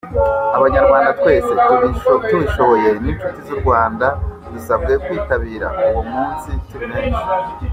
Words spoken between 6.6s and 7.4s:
turi benshi.